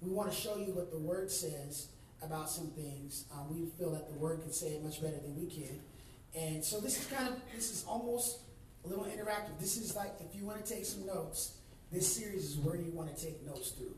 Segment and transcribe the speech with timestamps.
[0.00, 1.88] we want to show you what the Word says
[2.22, 3.24] about some things.
[3.32, 5.80] Um, we feel that the Word can say it much better than we can,
[6.34, 8.40] and so this is kind of this is almost
[8.84, 9.58] a little interactive.
[9.58, 11.58] This is like if you want to take some notes,
[11.90, 13.96] this series is where you want to take notes through,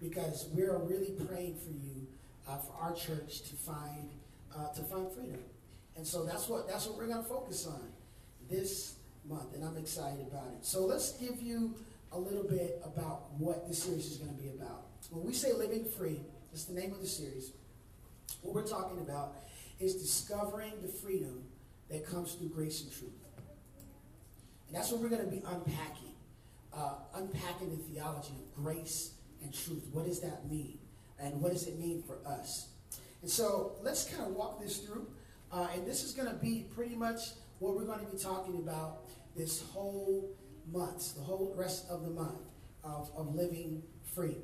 [0.00, 2.06] because we're really praying for you,
[2.48, 4.10] uh, for our church to find
[4.56, 5.40] uh, to find freedom,
[5.96, 7.92] and so that's what that's what we're going to focus on
[8.50, 8.94] this
[9.28, 10.64] month, and I'm excited about it.
[10.64, 11.74] So let's give you
[12.12, 14.87] a little bit about what this series is going to be about.
[15.10, 16.20] When we say living free,
[16.50, 17.52] that's the name of the series.
[18.42, 19.36] What we're talking about
[19.80, 21.44] is discovering the freedom
[21.90, 23.12] that comes through grace and truth.
[24.66, 26.12] And that's what we're going to be unpacking.
[26.72, 29.88] Uh, unpacking the theology of grace and truth.
[29.92, 30.78] What does that mean?
[31.18, 32.68] And what does it mean for us?
[33.22, 35.06] And so let's kind of walk this through.
[35.50, 38.56] Uh, and this is going to be pretty much what we're going to be talking
[38.56, 40.36] about this whole
[40.70, 42.50] month, the whole rest of the month
[42.84, 43.82] of, of living
[44.14, 44.36] free.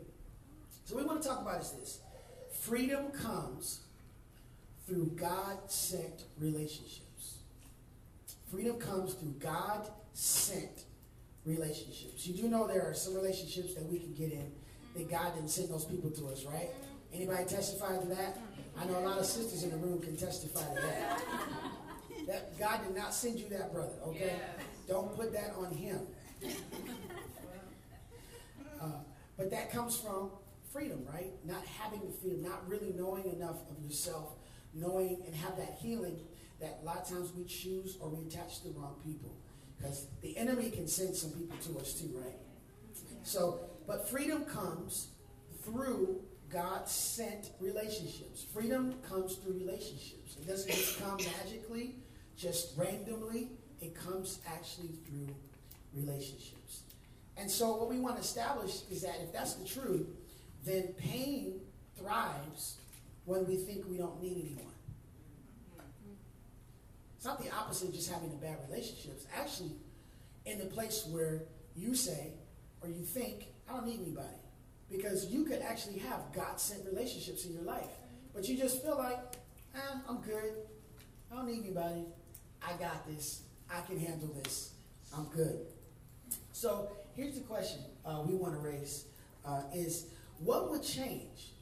[0.84, 2.00] So, what we want to talk about is this
[2.60, 3.80] freedom comes
[4.86, 7.38] through God sent relationships.
[8.50, 10.84] Freedom comes through God sent
[11.46, 12.26] relationships.
[12.26, 14.52] You do know there are some relationships that we can get in
[14.96, 16.68] that God didn't send those people to us, right?
[17.12, 18.38] Anybody testify to that?
[18.78, 21.22] I know a lot of sisters in the room can testify to that.
[22.26, 24.32] That God did not send you that brother, okay?
[24.88, 26.00] Don't put that on him.
[28.80, 28.86] Uh,
[29.36, 30.30] but that comes from
[30.74, 31.32] freedom, right?
[31.46, 34.32] Not having the freedom, not really knowing enough of yourself,
[34.74, 36.18] knowing and have that healing
[36.60, 39.36] that a lot of times we choose or we attach to the wrong people.
[39.78, 42.34] Because the enemy can send some people to us too, right?
[43.22, 45.08] So, but freedom comes
[45.62, 48.44] through God sent relationships.
[48.52, 50.36] Freedom comes through relationships.
[50.40, 51.96] It doesn't just come magically,
[52.36, 53.50] just randomly.
[53.80, 55.34] It comes actually through
[55.94, 56.82] relationships.
[57.36, 60.06] And so, what we want to establish is that if that's the truth,
[60.64, 61.60] then pain
[61.96, 62.78] thrives
[63.24, 64.72] when we think we don't need anyone.
[67.16, 69.12] It's not the opposite of just having a bad relationship.
[69.16, 69.72] It's actually
[70.44, 71.42] in the place where
[71.74, 72.32] you say
[72.82, 74.28] or you think, I don't need anybody.
[74.90, 77.88] Because you could actually have God sent relationships in your life.
[78.34, 79.18] But you just feel like,
[79.74, 80.52] eh, I'm good.
[81.32, 82.04] I don't need anybody.
[82.62, 83.42] I got this.
[83.70, 84.74] I can handle this.
[85.16, 85.60] I'm good.
[86.52, 89.06] So here's the question uh, we want to raise
[89.46, 90.06] uh, is
[90.38, 91.52] what would change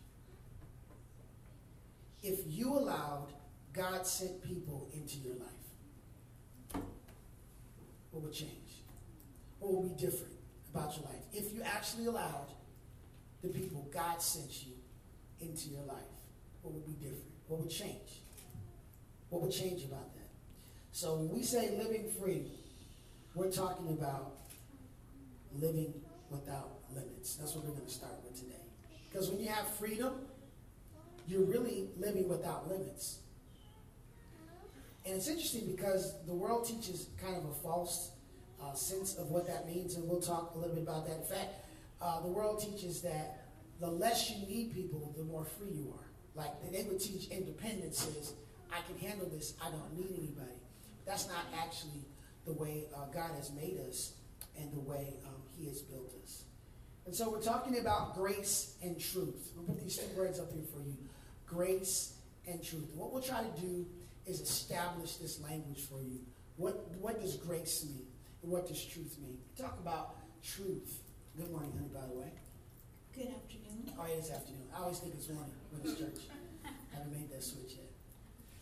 [2.22, 3.28] if you allowed
[3.72, 6.82] God sent people into your life?
[8.10, 8.82] What would change?
[9.58, 10.34] What would be different
[10.72, 11.22] about your life?
[11.32, 12.48] If you actually allowed
[13.42, 14.74] the people God sent you
[15.40, 15.96] into your life,
[16.62, 17.32] what would be different?
[17.48, 18.20] What would change?
[19.30, 20.28] What would change about that?
[20.92, 22.52] So when we say living free,
[23.34, 24.34] we're talking about
[25.58, 25.94] living
[26.30, 27.36] without limits.
[27.36, 28.61] That's what we're going to start with today.
[29.12, 30.14] Because when you have freedom,
[31.28, 33.18] you're really living without limits.
[35.04, 38.12] And it's interesting because the world teaches kind of a false
[38.62, 41.16] uh, sense of what that means, and we'll talk a little bit about that.
[41.16, 41.50] In fact,
[42.00, 43.48] uh, the world teaches that
[43.80, 46.06] the less you need people, the more free you are.
[46.34, 48.34] Like they would teach independence is,
[48.70, 50.56] I can handle this, I don't need anybody.
[51.04, 52.06] That's not actually
[52.46, 54.14] the way uh, God has made us
[54.58, 56.44] and the way um, He has built us.
[57.06, 59.52] And so we're talking about grace and truth.
[59.56, 60.96] We'll put these two words up here for you
[61.46, 62.14] grace
[62.46, 62.88] and truth.
[62.90, 63.86] And what we'll try to do
[64.26, 66.20] is establish this language for you.
[66.56, 68.06] What, what does grace mean?
[68.42, 69.38] And what does truth mean?
[69.56, 71.02] Talk about truth.
[71.36, 72.32] Good morning, honey, by the way.
[73.14, 73.92] Good afternoon.
[73.98, 74.64] Oh, it is afternoon.
[74.74, 76.24] I always think it's morning when it's church.
[76.64, 77.90] I haven't made that switch yet.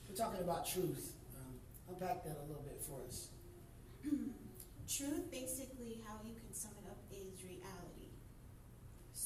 [0.08, 1.12] We're talking about truth.
[1.38, 1.54] Um,
[1.88, 3.28] unpack that a little bit for us.
[4.90, 6.79] Truth, basically, how you can sum it up, is reality.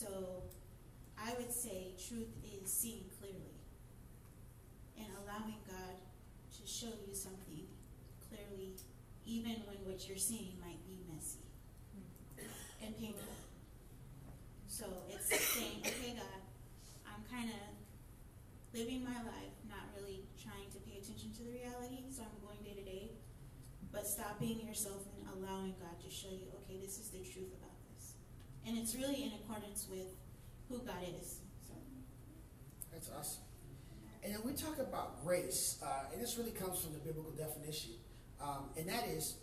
[0.05, 0.45] So
[1.17, 3.56] I would say truth is seeing clearly
[5.01, 5.97] and allowing God
[6.61, 7.65] to show you something
[8.29, 8.77] clearly,
[9.25, 11.49] even when what you're seeing might be messy
[12.85, 13.33] and painful.
[14.69, 16.45] So it's saying, okay, God,
[17.09, 17.65] I'm kind of
[18.77, 22.61] living my life, not really trying to pay attention to the reality, so I'm going
[22.61, 23.09] day to day,
[23.91, 27.74] but stopping yourself and allowing God to show you, okay, this is the truth about.
[28.66, 30.06] And it's really in accordance with
[30.69, 31.40] who God is.
[32.93, 33.43] That's awesome.
[34.22, 37.90] And then we talk about grace, uh, and this really comes from the biblical definition,
[38.40, 39.34] um, and that is,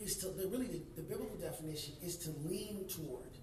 [0.00, 3.36] is to the, really the, the biblical definition is to lean toward,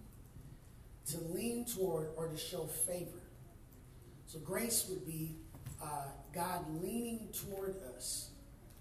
[1.11, 3.21] to lean toward or to show favor.
[4.25, 5.35] So grace would be
[5.83, 8.31] uh, God leaning toward us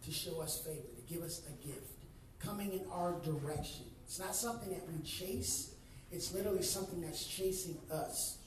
[0.04, 2.04] to show us favor, to give us a gift,
[2.38, 3.84] coming in our direction.
[4.04, 5.75] It's not something that we chase.
[6.10, 8.38] It's literally something that's chasing us.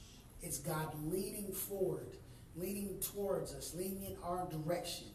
[0.42, 2.16] It's God leaning forward,
[2.56, 5.06] leaning towards us, leaning in our direction.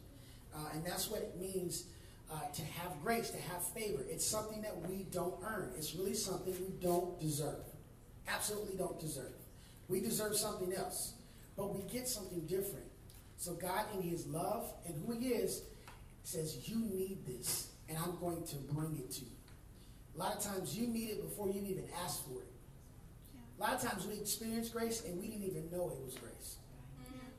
[0.56, 1.86] Uh, and that's what it means
[2.32, 4.04] uh, to have grace, to have favor.
[4.10, 5.72] It's something that we don't earn.
[5.78, 7.66] It's really something we don't deserve.
[8.28, 9.34] Absolutely don't deserve.
[9.88, 11.14] We deserve something else,
[11.56, 12.86] but we get something different.
[13.38, 15.62] So God, in His love and who He is,
[16.24, 19.37] says, You need this, and I'm going to bring it to you.
[20.18, 22.48] A lot of times you need it before you even ask for it.
[23.60, 26.58] A lot of times we experience grace and we didn't even know it was grace.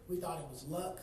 [0.08, 1.00] We thought it was luck.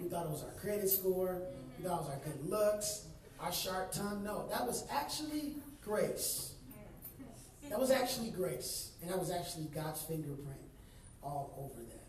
[0.00, 1.42] We thought it was our credit score.
[1.78, 3.06] We thought it was our good looks,
[3.40, 4.22] our sharp tongue.
[4.22, 6.54] No, that was actually grace.
[7.68, 8.92] That was actually grace.
[9.00, 10.60] And that was actually God's fingerprint
[11.22, 12.06] all over that.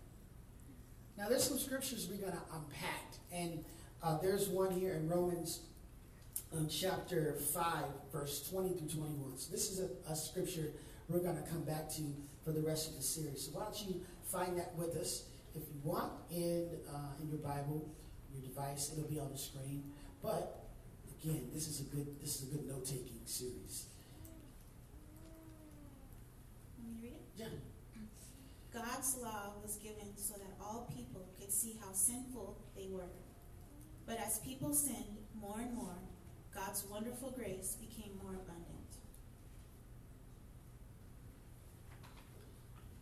[1.17, 3.13] Now, there's some scriptures we're going to unpack.
[3.31, 3.63] And
[4.03, 5.61] uh, there's one here in Romans
[6.55, 7.65] um, chapter 5,
[8.11, 9.37] verse 20 through 21.
[9.37, 10.71] So this is a, a scripture
[11.09, 12.01] we're going to come back to
[12.43, 13.45] for the rest of the series.
[13.45, 17.37] So why don't you find that with us if you want in, uh, in your
[17.37, 17.89] Bible,
[18.33, 18.91] your device.
[18.91, 19.83] It'll be on the screen.
[20.21, 20.65] But
[21.21, 23.87] again, this is a good this is a good note taking series.
[26.77, 27.21] Want me read it?
[27.35, 27.47] Yeah.
[28.73, 33.11] God's law was given so that all people could see how sinful they were.
[34.07, 35.95] But as people sinned more and more,
[36.55, 38.69] God's wonderful grace became more abundant.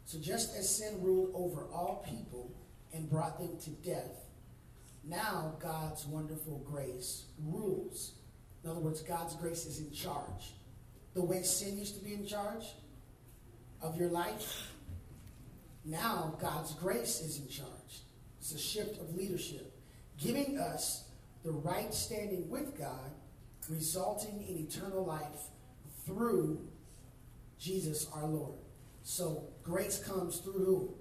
[0.05, 2.51] So just as sin ruled over all people
[2.93, 4.25] and brought them to death,
[5.03, 8.13] now God's wonderful grace rules.
[8.63, 10.53] In other words, God's grace is in charge.
[11.13, 12.65] The way sin used to be in charge
[13.81, 14.71] of your life,
[15.83, 18.01] now God's grace is in charge.
[18.39, 19.73] It's a shift of leadership,
[20.17, 21.05] giving us
[21.43, 23.11] the right standing with God,
[23.69, 25.49] resulting in eternal life
[26.05, 26.67] through
[27.59, 28.57] Jesus our Lord.
[29.03, 30.93] So grace comes through who?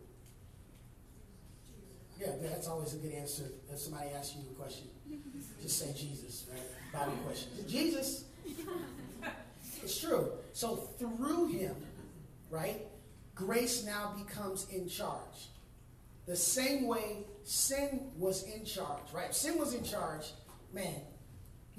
[2.18, 3.44] Yeah, that's always a good answer.
[3.72, 4.88] If somebody asks you a question,
[5.62, 6.60] just say Jesus, right?
[6.92, 7.50] Bible question.
[7.66, 8.24] Jesus.
[9.82, 10.32] It's true.
[10.52, 11.74] So through him,
[12.50, 12.82] right,
[13.34, 15.48] grace now becomes in charge.
[16.26, 19.30] The same way sin was in charge, right?
[19.30, 20.32] If sin was in charge,
[20.74, 20.96] man,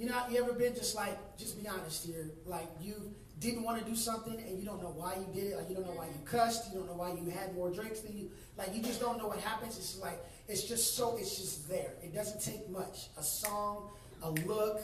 [0.01, 3.77] you know, you ever been just like, just be honest here, like you didn't want
[3.77, 5.93] to do something and you don't know why you did it, like you don't know
[5.93, 6.37] why you mm-hmm.
[6.37, 9.19] cussed, you don't know why you had more drinks than you, like you just don't
[9.19, 9.77] know what happens.
[9.77, 11.91] It's like, it's just so, it's just there.
[12.01, 13.09] It doesn't take much.
[13.19, 13.91] A song,
[14.23, 14.81] a look,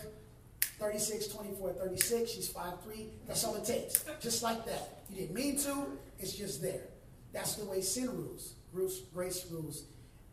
[0.77, 4.05] 36, 24, 36, she's 5'3, that's all it takes.
[4.21, 4.99] Just like that.
[5.09, 6.89] You didn't mean to, it's just there.
[7.33, 8.53] That's the way sin rules.
[8.71, 9.85] Grace, grace rules.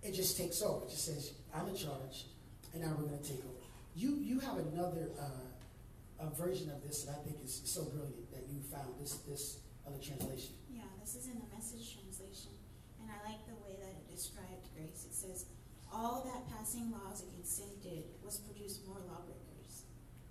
[0.02, 0.84] It just takes over.
[0.84, 2.26] It just says, I'm in charge,
[2.74, 3.53] and now we're going to take over.
[3.94, 8.30] You, you have another uh, a version of this that I think is so brilliant
[8.32, 10.54] that you found this, this other translation.
[10.70, 12.54] Yeah, this is in the message translation,
[13.00, 15.06] and I like the way that it described grace.
[15.06, 15.46] It says,
[15.92, 19.86] All that passing laws against sin did was produce more lawbreakers.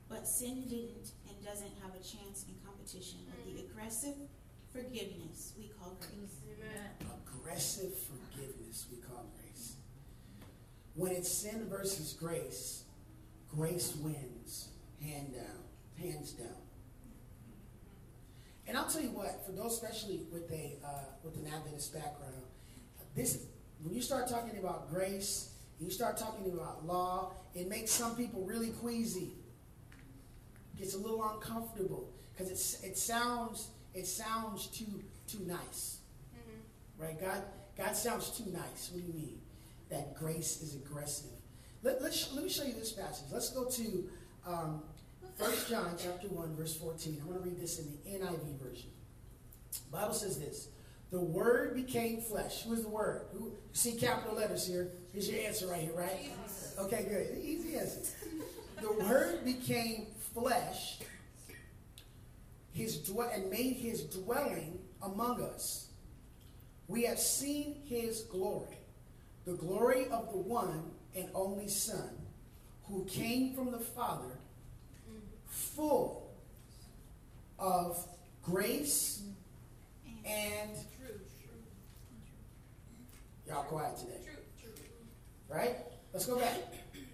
[0.10, 4.16] But sin didn't and doesn't have a chance in competition with the aggressive
[4.72, 6.40] forgiveness we call grace.
[6.48, 6.92] Amen.
[7.28, 9.76] Aggressive forgiveness we call grace.
[10.96, 12.84] When it's sin versus grace,
[13.56, 14.70] grace wins,
[15.02, 15.64] hand down,
[16.00, 16.48] hands down.
[18.68, 20.90] And I'll tell you what, for those especially with a uh,
[21.24, 22.44] with an Adventist background,
[23.16, 23.46] this
[23.82, 28.16] when you start talking about grace, and you start talking about law, it makes some
[28.16, 29.34] people really queasy.
[30.78, 35.98] Gets a little uncomfortable because it it sounds it sounds too too nice,
[36.98, 37.20] right?
[37.20, 37.44] God
[37.78, 38.90] God sounds too nice.
[38.92, 39.42] What do you mean?
[39.90, 41.43] That grace is aggressive.
[41.84, 43.26] Let, let's, let me show you this passage.
[43.32, 44.10] Let's go to
[44.48, 44.84] um,
[45.38, 47.18] 1 John chapter 1, verse 14.
[47.22, 48.90] I'm going to read this in the NIV version.
[49.92, 50.70] The Bible says this.
[51.12, 52.64] The Word became flesh.
[52.64, 53.28] Who is the Word?
[53.34, 54.92] Who, see capital letters here.
[55.12, 56.32] Here's your answer right here, right?
[56.80, 57.38] Okay, good.
[57.44, 58.02] Easy answer.
[58.82, 61.00] The Word became flesh
[62.74, 65.90] his dwe- and made his dwelling among us.
[66.88, 68.78] We have seen his glory,
[69.46, 72.10] the glory of the one and only Son,
[72.86, 74.40] who came from the Father,
[75.46, 76.32] full
[77.60, 78.06] of
[78.44, 79.24] grace
[80.26, 80.72] and
[83.48, 84.20] Y'all quiet today.
[85.50, 85.76] Right?
[86.14, 86.58] Let's go back.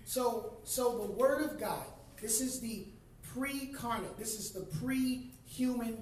[0.05, 1.83] So, so the Word of God.
[2.21, 2.85] This is the
[3.33, 4.17] pre-carnate.
[4.17, 5.97] This is the pre-human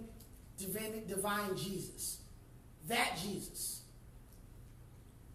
[0.58, 2.20] divine, divine Jesus.
[2.88, 3.82] That Jesus.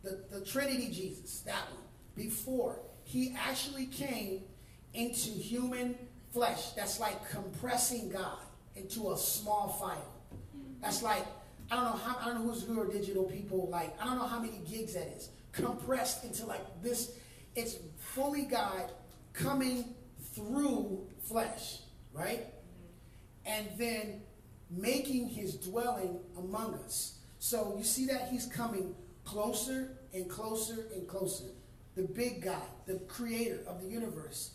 [0.02, 1.40] The, the Trinity Jesus.
[1.40, 1.82] That one.
[2.14, 4.42] Before he actually came
[4.94, 5.96] into human
[6.32, 6.70] flesh.
[6.72, 8.38] That's like compressing God
[8.76, 10.12] into a small file.
[10.80, 11.24] That's like
[11.70, 13.68] I don't know how I don't know who's who are digital people.
[13.70, 17.12] Like I don't know how many gigs that is compressed into like this.
[17.54, 18.90] It's fully God
[19.32, 19.94] coming
[20.34, 21.80] through flesh,
[22.12, 22.46] right?
[23.44, 24.22] And then
[24.70, 27.18] making his dwelling among us.
[27.38, 28.94] So you see that he's coming
[29.24, 31.44] closer and closer and closer.
[31.94, 34.52] The big God, the creator of the universe,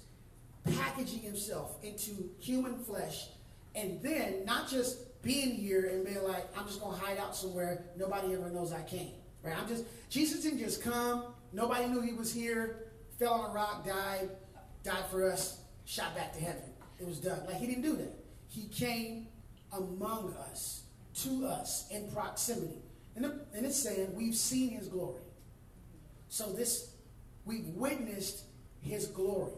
[0.66, 3.28] packaging himself into human flesh,
[3.76, 7.86] and then not just being here and being like, I'm just gonna hide out somewhere,
[7.96, 9.12] nobody ever knows I came.
[9.44, 9.56] Right?
[9.58, 12.88] I'm just Jesus didn't just come, nobody knew he was here,
[13.20, 14.30] fell on a rock, died,
[14.84, 16.64] died for us, shot back to heaven.
[17.00, 17.46] It was done.
[17.46, 18.14] Like he didn't do that.
[18.48, 19.28] He came
[19.72, 20.84] among us,
[21.24, 22.82] to us, in proximity.
[23.18, 25.22] And, and it's saying we've seen his glory.
[26.30, 26.92] So this,
[27.46, 28.44] we've witnessed
[28.80, 29.54] his glory.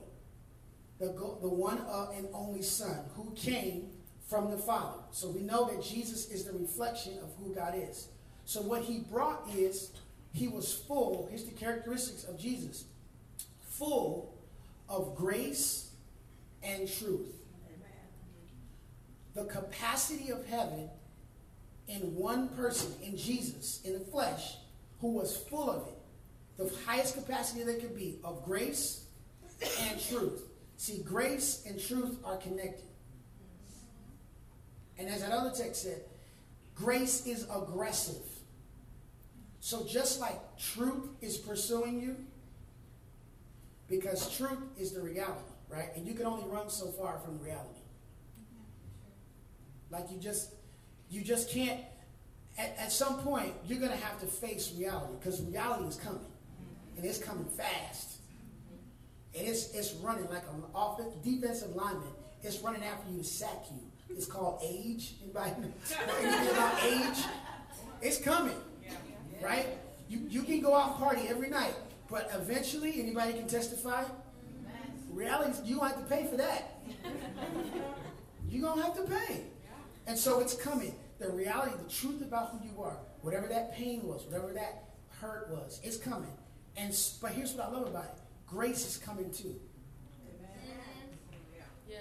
[0.98, 3.90] The, the one uh, and only Son who came
[4.28, 5.00] from the Father.
[5.12, 8.08] So we know that Jesus is the reflection of who God is.
[8.46, 9.92] So what he brought is
[10.34, 12.86] he was full, here's the characteristics of Jesus
[13.62, 14.38] full
[14.90, 15.92] of grace
[16.62, 17.34] and truth.
[19.36, 20.90] The capacity of heaven
[21.90, 24.58] in one person, in Jesus, in the flesh,
[25.02, 25.96] who was full of it.
[26.58, 29.06] The highest capacity there could be of grace
[29.82, 30.44] and truth.
[30.78, 32.86] See, grace and truth are connected.
[34.98, 36.02] And as that other text said,
[36.76, 38.22] grace is aggressive.
[39.60, 42.18] So just like truth is pursuing you,
[43.90, 45.90] because truth is the reality, right?
[45.96, 47.80] And you can only run so far from reality.
[49.90, 50.54] Like you just
[51.10, 51.80] you just can't
[52.58, 56.26] at, at some point you're gonna have to face reality because reality is coming.
[56.98, 58.18] And it's coming fast.
[59.38, 62.10] And it's it's running like an offensive defensive lineman.
[62.44, 64.16] It's running after you to sack you.
[64.16, 65.16] It's called age.
[65.24, 65.52] Anybody
[66.52, 67.24] about age?
[68.02, 68.58] It's coming.
[69.42, 69.68] Right?
[70.10, 71.76] You you can go out party every night,
[72.10, 74.04] but eventually anybody can testify.
[75.12, 76.80] Reality, you have to pay for that.
[78.50, 79.44] You're gonna have to pay.
[80.10, 80.96] And so it's coming.
[81.20, 84.86] The reality, the truth about who you are, whatever that pain was, whatever that
[85.22, 86.34] hurt was, it's coming.
[86.76, 89.60] And but here's what I love about it: grace is coming too.
[90.26, 90.80] Amen.
[91.88, 91.98] Yeah.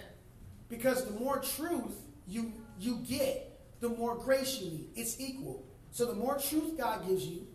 [0.70, 1.96] Because the more truth
[2.26, 4.88] you you get, the more grace you need.
[4.96, 5.66] It's equal.
[5.90, 7.46] So the more truth God gives you,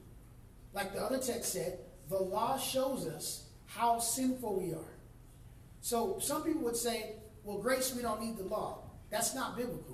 [0.71, 1.79] like the other text said,
[2.09, 4.99] the law shows us how sinful we are.
[5.81, 8.83] So some people would say, well, grace, we don't need the law.
[9.09, 9.92] That's not biblical.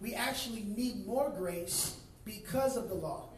[0.00, 3.28] We actually need more grace because of the law.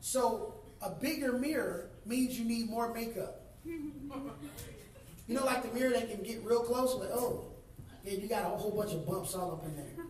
[0.00, 3.40] So a bigger mirror means you need more makeup.
[3.64, 7.44] You know, like the mirror that can get real close, like, oh,
[8.04, 10.06] yeah, you got a whole bunch of bumps all up in there.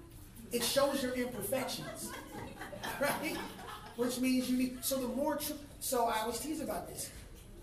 [0.52, 2.10] It shows your imperfections,
[3.00, 3.36] right?
[3.96, 7.10] Which means you need, so the more, tr- so I always tease about this.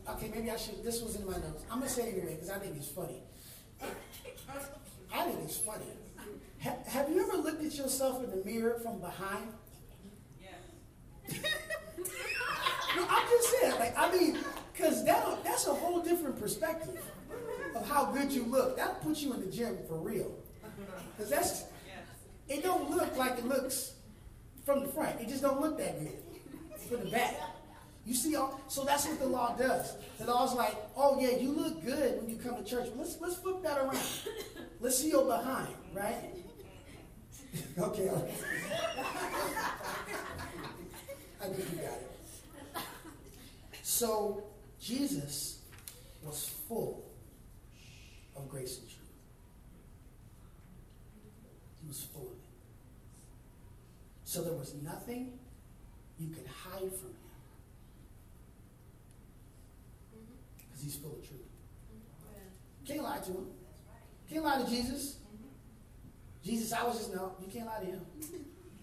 [0.07, 1.63] Okay, maybe I should, this was in my notes.
[1.71, 3.21] I'm going to say it anyway because I think it's funny.
[5.11, 5.85] I think it's funny.
[6.67, 9.47] Ha- have you ever looked at yourself in the mirror from behind?
[10.41, 10.49] Yeah.
[12.95, 14.37] no, I'm just saying, like, I mean,
[14.73, 17.01] because that, that's a whole different perspective
[17.73, 18.75] of how good you look.
[18.75, 20.31] That puts you in the gym for real.
[21.17, 21.63] Because that's,
[22.47, 23.93] it don't look like it looks
[24.63, 25.19] from the front.
[25.19, 26.13] It just don't look that good
[26.87, 27.35] from the back.
[28.05, 29.95] You see, all, so that's what the law does.
[30.19, 32.87] The law's like, oh yeah, you look good when you come to church.
[32.95, 33.97] Let's let's flip that around.
[34.79, 36.15] Let's see your behind, right?
[37.79, 38.09] okay.
[41.39, 42.11] I think you got it.
[43.83, 44.43] So
[44.81, 45.59] Jesus
[46.23, 47.05] was full
[48.35, 48.97] of grace and truth.
[51.81, 52.33] He was full of it.
[54.25, 55.39] So there was nothing
[56.19, 57.27] you could hide from him.
[60.15, 60.33] Mm-hmm.
[60.57, 61.39] Because he's full of truth.
[61.91, 62.85] Mm-hmm.
[62.85, 63.47] Can't lie to him.
[64.29, 65.17] Can't lie to Jesus.
[66.47, 68.01] Jesus, I was just, no, you can't lie to him.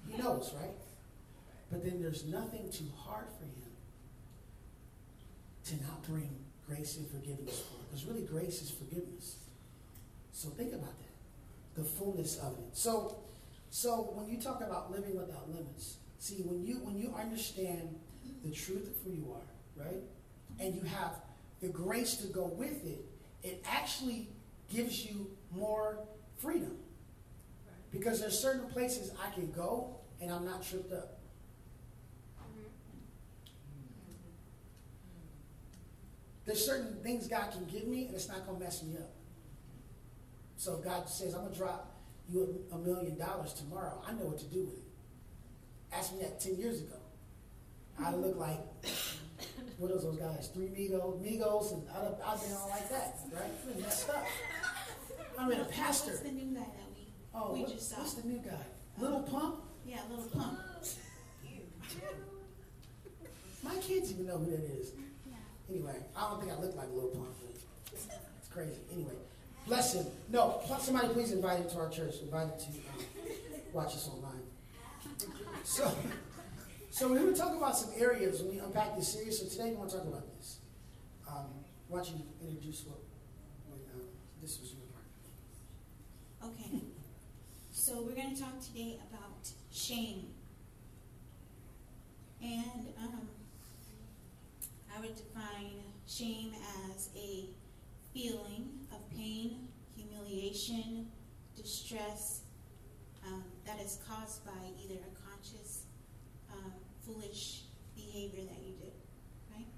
[0.08, 0.70] He knows, right?
[1.70, 3.72] But then there's nothing too hard for him
[5.64, 6.36] to not bring
[6.68, 7.82] grace and forgiveness for.
[7.84, 9.36] Because really, grace is forgiveness.
[10.32, 11.82] So think about that.
[11.82, 12.76] The fullness of it.
[12.76, 13.16] So,
[13.70, 18.00] so when you talk about living without limits, See, when you when you understand
[18.42, 20.00] the truth of who you are, right,
[20.58, 21.16] and you have
[21.60, 23.04] the grace to go with it,
[23.42, 24.28] it actually
[24.72, 25.98] gives you more
[26.38, 26.78] freedom.
[27.94, 31.20] Because there's certain places I can go and I'm not tripped up.
[36.44, 39.12] There's certain things God can give me and it's not going to mess me up.
[40.56, 41.94] So God says, I'm going to drop
[42.28, 44.02] you a, million dollars tomorrow.
[44.06, 44.82] I know what to do with it.
[45.92, 46.96] Ask me that 10 years ago.
[47.98, 48.58] I'd look like,
[49.78, 50.50] what are those guys?
[50.52, 53.80] Three Migos, Migos, and I'd, I'd been all like that, right?
[53.80, 54.26] Messed up.
[55.38, 56.12] I'm in a pastor.
[57.34, 57.98] Oh, we what- just saw?
[57.98, 58.64] what's the new guy?
[58.98, 59.56] Lil Pump?
[59.86, 60.58] Yeah, Lil Pump.
[63.62, 64.92] My kids even know who that is.
[65.26, 65.34] Yeah.
[65.70, 67.50] Anyway, I don't think I look like Lil Pump, but
[67.92, 68.80] it's crazy.
[68.92, 69.14] Anyway,
[69.66, 70.06] bless him.
[70.30, 72.16] No, pl- somebody please invite him to our church.
[72.22, 73.04] Invite him to um,
[73.72, 74.42] watch us online.
[75.64, 75.90] So,
[76.90, 79.38] so we're going to talk about some areas when we unpack this series.
[79.40, 80.58] So today we want to talk about this.
[81.26, 81.46] Um,
[81.88, 82.98] why don't you introduce what,
[83.68, 84.02] what um,
[84.42, 86.52] this was your part?
[86.52, 86.82] Okay.
[87.86, 90.28] So we're going to talk today about shame.
[92.42, 93.28] And um,
[94.96, 96.54] I would define shame
[96.88, 97.50] as a
[98.14, 101.08] feeling of pain, humiliation,
[101.54, 102.40] distress
[103.26, 105.82] um, that is caused by either a conscious,
[106.50, 106.72] um,
[107.04, 107.64] foolish
[107.94, 108.94] behavior that you did,
[109.54, 109.68] right?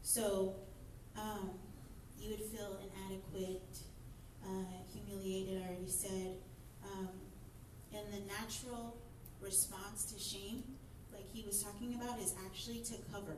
[0.00, 0.54] So
[1.18, 1.50] um,
[2.18, 3.76] you would feel inadequate,
[4.42, 6.36] uh, humiliated, I already said.
[7.96, 8.96] And the natural
[9.40, 10.62] response to shame,
[11.12, 13.36] like he was talking about, is actually to cover.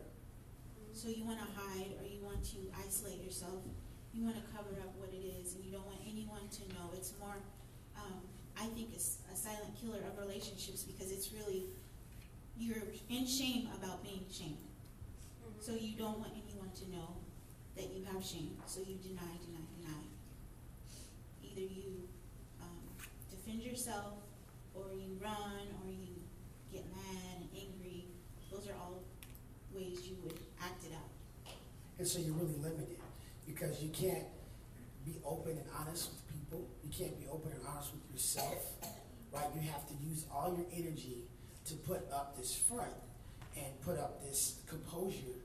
[0.93, 3.63] So you want to hide or you want to isolate yourself.
[4.13, 6.91] You want to cover up what it is, and you don't want anyone to know.
[6.95, 7.39] It's more,
[7.95, 8.19] um,
[8.59, 11.71] I think, it's a silent killer of relationships because it's really
[12.59, 14.59] you're in shame about being shamed.
[15.61, 17.15] So you don't want anyone to know
[17.77, 18.57] that you have shame.
[18.67, 20.03] So you deny, deny, deny.
[21.45, 22.09] Either you
[22.61, 24.15] um, defend yourself,
[24.87, 26.15] or you run, or you
[26.73, 28.07] get mad and angry.
[28.51, 29.03] Those are all
[29.75, 31.53] ways you would act it out.
[31.99, 32.99] And so you're really limited
[33.47, 34.25] because you can't
[35.05, 36.69] be open and honest with people.
[36.85, 38.73] You can't be open and honest with yourself,
[39.33, 39.47] right?
[39.55, 41.25] You have to use all your energy
[41.67, 42.93] to put up this front
[43.57, 45.43] and put up this composure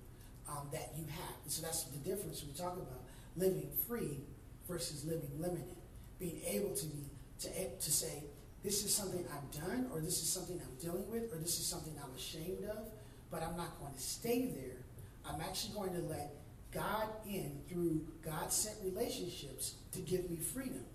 [0.50, 1.36] um, that you have.
[1.44, 3.02] And so that's the difference we talk about
[3.36, 4.20] living free
[4.68, 5.76] versus living limited.
[6.20, 7.04] Being able to be
[7.40, 8.24] to to say
[8.64, 11.66] this is something I've done, or this is something I'm dealing with, or this is
[11.66, 12.88] something I'm ashamed of,
[13.30, 14.78] but I'm not going to stay there.
[15.26, 16.32] I'm actually going to let
[16.72, 20.86] God in through God sent relationships to give me freedom.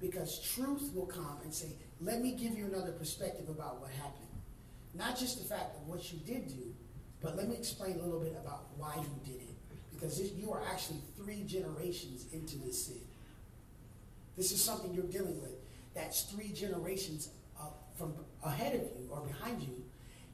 [0.00, 1.68] Because truth will come and say,
[2.00, 4.26] let me give you another perspective about what happened.
[4.94, 6.74] Not just the fact of what you did do,
[7.20, 9.54] but let me explain a little bit about why you did it.
[9.94, 13.00] Because this, you are actually three generations into this sin.
[14.36, 15.61] This is something you're dealing with.
[15.94, 19.82] That's three generations uh, from ahead of you or behind you,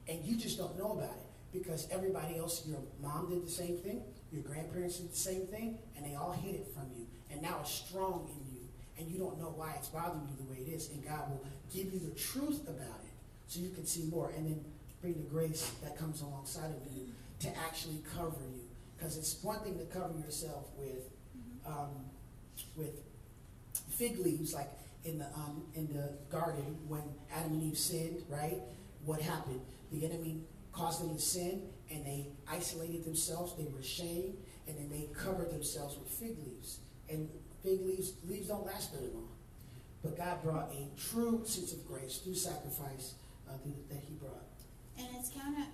[0.09, 3.79] and you just don't know about it because everybody else, your mom did the same
[3.79, 7.07] thing, your grandparents did the same thing, and they all hid it from you.
[7.31, 8.61] And now it's strong in you,
[8.99, 10.90] and you don't know why it's bothering you the way it is.
[10.90, 13.12] And God will give you the truth about it
[13.47, 14.64] so you can see more, and then
[15.01, 17.07] bring the grace that comes alongside of you
[17.40, 18.62] to actually cover you.
[18.97, 21.09] Because it's one thing to cover yourself with,
[21.66, 22.05] um,
[22.77, 23.01] with
[23.90, 24.68] fig leaves, like
[25.05, 28.59] in the um, in the garden when Adam and Eve sinned, right?
[29.05, 29.61] What happened?
[29.93, 33.55] The enemy caused them to sin, and they isolated themselves.
[33.57, 36.79] They were ashamed, and then they covered themselves with fig leaves.
[37.09, 37.29] And
[37.63, 39.29] fig leaves leaves don't last very long.
[40.03, 43.15] But God brought a true sense of grace through sacrifice
[43.49, 43.53] uh,
[43.89, 44.45] that He brought.
[44.99, 45.67] And it's counter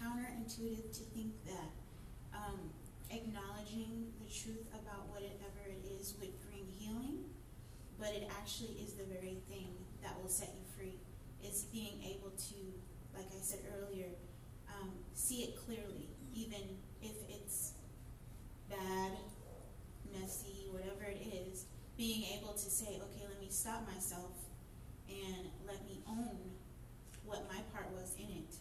[0.00, 1.68] counterintuitive to think that
[2.32, 2.70] um,
[3.10, 6.32] acknowledging the truth about whatever it is would
[8.00, 10.96] but it actually is the very thing that will set you free.
[11.44, 12.58] It's being able to,
[13.14, 14.08] like I said earlier,
[14.72, 17.74] um, see it clearly, even if it's
[18.70, 19.12] bad,
[20.10, 21.66] messy, whatever it is.
[21.98, 24.32] Being able to say, okay, let me stop myself
[25.08, 26.56] and let me own
[27.26, 28.54] what my part was in it.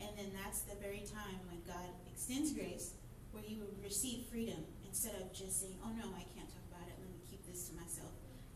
[0.00, 2.92] And then that's the very time when God extends grace
[3.30, 6.96] where you receive freedom instead of just saying, oh no, I can't talk about it.
[6.98, 7.85] Let me keep this to myself.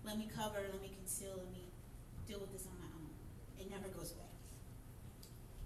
[0.05, 1.69] Let me cover, let me conceal, let me
[2.27, 3.11] deal with this on my own.
[3.59, 4.25] It never goes away.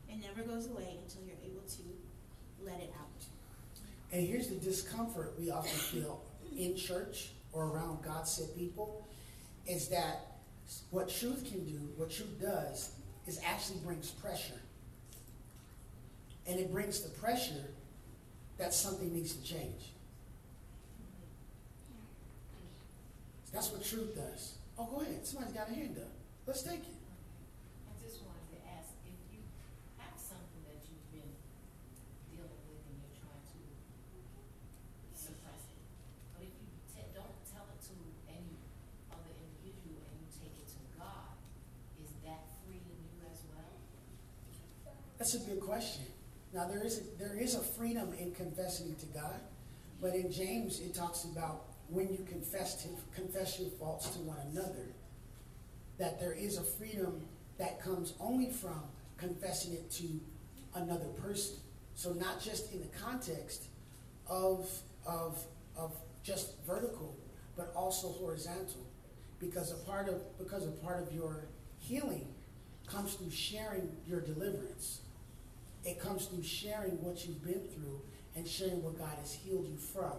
[0.08, 1.82] It never goes away until you're able to
[2.64, 3.24] let it out.
[4.12, 6.22] And here's the discomfort we often feel
[6.56, 9.06] in church or around God sent people
[9.66, 10.26] is that
[10.90, 12.90] what truth can do, what truth does,
[13.26, 14.60] is actually brings pressure.
[16.46, 17.70] and it brings the pressure
[18.58, 19.93] that something needs to change.
[23.54, 24.58] That's what truth does.
[24.76, 25.22] Oh, go ahead.
[25.22, 26.10] Somebody's got a hand up.
[26.42, 26.98] Let's take it.
[27.86, 29.46] I just wanted to ask if you
[30.02, 31.30] have something that you've been
[32.34, 33.62] dealing with and you're trying to
[35.14, 35.78] suppress it,
[36.34, 37.94] but if you te- don't tell it to
[38.26, 38.58] any
[39.14, 41.38] other individual and you take it to God,
[42.02, 43.78] is that freeing you as well?
[45.14, 46.10] That's a good question.
[46.50, 49.38] Now there is a, there is a freedom in confessing to God,
[50.02, 54.38] but in James it talks about when you confess to, confess your faults to one
[54.52, 54.94] another,
[55.98, 57.22] that there is a freedom
[57.58, 58.82] that comes only from
[59.16, 60.20] confessing it to
[60.74, 61.56] another person.
[61.94, 63.64] So not just in the context
[64.28, 64.68] of
[65.06, 65.38] of
[65.76, 65.92] of
[66.22, 67.16] just vertical,
[67.56, 68.86] but also horizontal,
[69.38, 71.46] because a part of because a part of your
[71.78, 72.26] healing
[72.86, 75.00] comes through sharing your deliverance.
[75.84, 78.00] It comes through sharing what you've been through
[78.34, 80.12] and sharing what God has healed you from.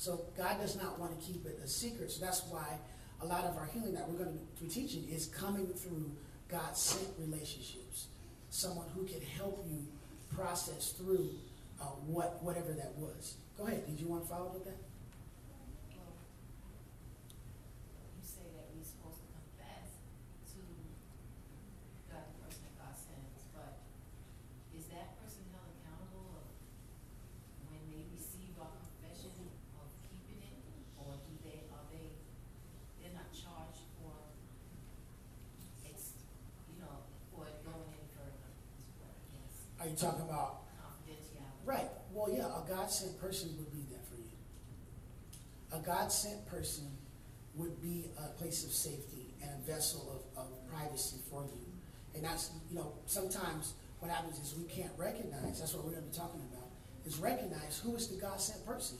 [0.00, 2.10] So God does not want to keep it a secret.
[2.10, 2.78] So that's why
[3.20, 6.10] a lot of our healing that we're going to be teaching is coming through
[6.48, 8.06] God sent relationships.
[8.48, 9.84] Someone who can help you
[10.34, 11.28] process through
[11.82, 13.34] uh, what whatever that was.
[13.58, 13.84] Go ahead.
[13.86, 14.80] Did you want to follow up with that?
[15.92, 16.16] Well,
[18.16, 20.00] you say that we're supposed to confess
[20.56, 20.60] to
[22.08, 23.84] God, the person that God sends, but
[24.72, 26.48] is that person held accountable of
[27.68, 29.36] when they receive our confession
[29.76, 30.56] of keeping it?
[31.00, 32.12] Or do they, are they,
[33.00, 34.12] they're not charged for,
[35.88, 36.12] ex,
[36.68, 40.62] you know, for it going any further, is what I guess, Are you talking about
[40.80, 41.64] confidentiality?
[41.64, 41.88] Right.
[42.12, 45.78] Well, yeah, a God sent person would be that for you.
[45.78, 46.86] A God sent person
[47.54, 51.66] would be a place of safety and a vessel of, of privacy for you.
[52.14, 56.04] And that's, you know, sometimes what happens is we can't recognize, that's what we're going
[56.04, 56.68] to be talking about,
[57.06, 58.98] is recognize who is the God sent person.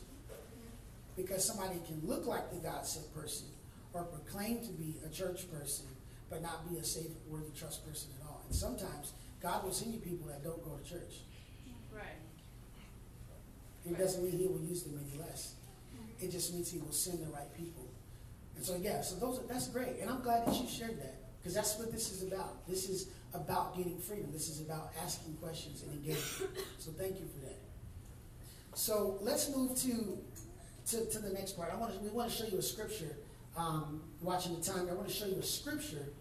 [1.16, 3.46] Because somebody can look like the God sent person
[3.92, 5.86] or proclaim to be a church person,
[6.30, 8.42] but not be a safe, worthy, trust person at all.
[8.46, 11.22] And sometimes God will send you people that don't go to church.
[11.92, 12.04] Right.
[13.86, 15.54] It doesn't mean he will use them any less.
[16.20, 17.88] It just means he will send the right people.
[18.56, 19.96] And so yeah, so those are, that's great.
[20.00, 21.16] And I'm glad that you shared that.
[21.38, 22.68] Because that's what this is about.
[22.68, 24.30] This is about getting freedom.
[24.30, 26.48] This is about asking questions and engaging.
[26.78, 27.58] So thank you for that.
[28.74, 30.18] So let's move to
[30.88, 31.70] to, to the next part.
[31.72, 33.16] I want to, we want to show you a scripture.
[33.56, 36.12] Um, watching the time, I want to show you a scripture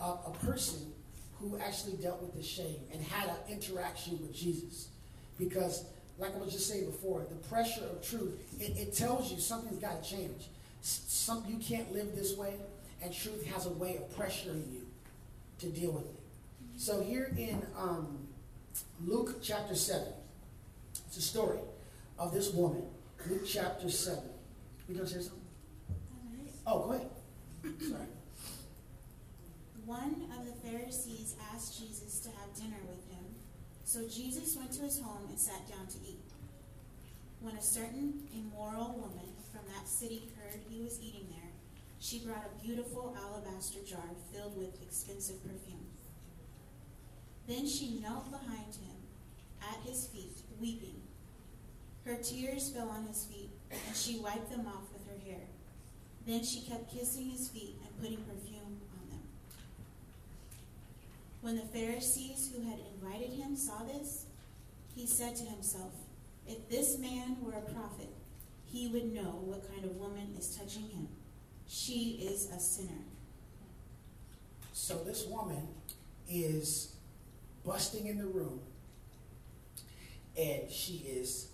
[0.00, 0.92] of a person
[1.40, 4.88] who actually dealt with the shame and had an interaction with Jesus.
[5.38, 5.84] Because,
[6.18, 9.78] like I was just saying before, the pressure of truth, it, it tells you something's
[9.78, 10.48] got to change.
[10.80, 12.54] Some, you can't live this way,
[13.02, 14.86] and truth has a way of pressuring you
[15.60, 16.20] to deal with it.
[16.76, 18.18] So here in um,
[19.04, 20.06] Luke chapter 7,
[21.06, 21.58] it's a story
[22.18, 22.82] of this woman.
[23.28, 24.22] Luke chapter 7.
[24.88, 25.42] You going to say something?
[26.66, 27.10] Oh, go ahead.
[27.80, 28.06] Sorry.
[29.88, 33.24] One of the Pharisees asked Jesus to have dinner with him,
[33.84, 36.28] so Jesus went to his home and sat down to eat.
[37.40, 41.52] When a certain immoral woman from that city heard he was eating there,
[42.00, 45.86] she brought a beautiful alabaster jar filled with expensive perfume.
[47.46, 49.00] Then she knelt behind him
[49.62, 51.00] at his feet, weeping.
[52.04, 55.46] Her tears fell on his feet, and she wiped them off with her hair.
[56.26, 58.57] Then she kept kissing his feet and putting perfume.
[61.40, 64.26] When the Pharisees who had invited him saw this,
[64.94, 65.92] he said to himself,
[66.46, 68.08] If this man were a prophet,
[68.64, 71.08] he would know what kind of woman is touching him.
[71.66, 73.04] She is a sinner.
[74.72, 75.68] So this woman
[76.28, 76.94] is
[77.64, 78.60] busting in the room
[80.38, 81.48] and she is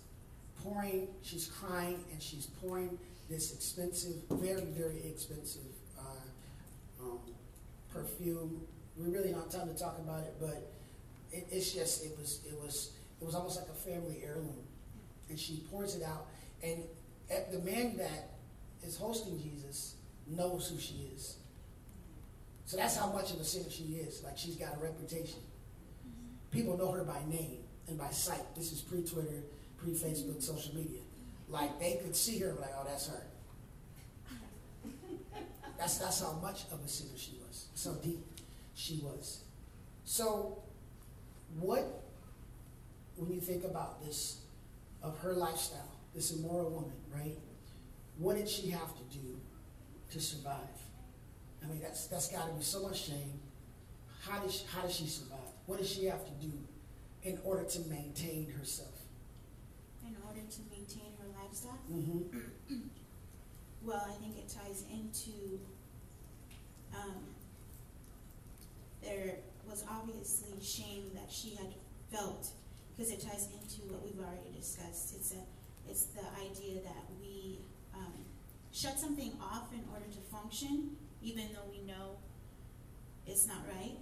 [0.63, 2.97] pouring, she's crying and she's pouring
[3.29, 5.63] this expensive, very, very expensive
[5.97, 7.19] uh, um,
[7.91, 8.61] perfume.
[8.97, 10.71] We really have time to talk about it, but
[11.31, 14.63] it, it's just, it was, it was, it was almost like a family heirloom.
[15.29, 16.27] And she pours it out.
[16.63, 16.83] And
[17.51, 18.29] the man that
[18.85, 19.95] is hosting Jesus
[20.27, 21.37] knows who she is.
[22.65, 24.23] So that's how much of a sinner she is.
[24.23, 25.39] Like she's got a reputation.
[26.51, 28.55] People know her by name and by sight.
[28.55, 29.43] This is pre-Twitter,
[29.77, 31.01] pre-Facebook, social media.
[31.49, 33.21] Like they could see her, like, oh, that's her.
[35.77, 37.65] That's that's how much of a sinner she was.
[37.75, 38.19] So deep
[38.75, 39.41] she was.
[40.03, 40.59] So,
[41.59, 42.03] what
[43.17, 44.41] when you think about this
[45.01, 47.37] of her lifestyle, this immoral woman, right?
[48.17, 49.39] What did she have to do
[50.11, 50.59] to survive?
[51.63, 53.39] I mean, that's that's got to be so much shame.
[54.21, 55.39] How did she, how does she survive?
[55.65, 56.51] What does she have to do
[57.25, 58.93] in order to maintain herself.
[60.05, 61.79] In order to maintain her lifestyle?
[61.91, 62.77] Mm-hmm.
[63.83, 65.59] Well, I think it ties into,
[66.91, 67.21] um,
[69.05, 69.37] there
[69.69, 71.73] was obviously shame that she had
[72.11, 72.49] felt,
[72.91, 75.15] because it ties into what we've already discussed.
[75.15, 75.41] It's a,
[75.89, 77.59] it's the idea that we,
[77.93, 78.25] um,
[78.73, 82.17] shut something off in order to function, even though we know
[83.25, 83.97] it's not right.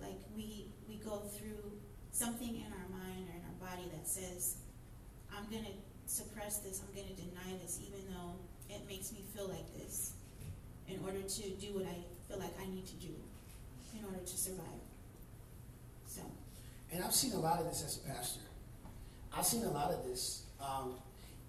[0.00, 1.72] Like, we, we go through
[2.12, 4.56] something in our mind or in our body that says,
[5.34, 5.74] I'm gonna
[6.06, 8.36] suppress this, I'm gonna deny this, even though
[8.68, 10.12] it makes me feel like this,
[10.86, 11.96] in order to do what I
[12.28, 13.14] feel like I need to do,
[13.98, 14.66] in order to survive.
[16.06, 16.22] So,
[16.92, 18.40] And I've seen a lot of this as a pastor.
[19.36, 20.94] I've seen a lot of this um,